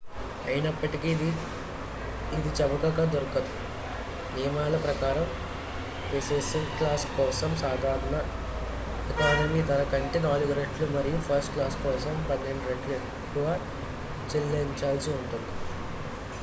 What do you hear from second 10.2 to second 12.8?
4 రెట్లు మరియు first class కోసం పదకొండు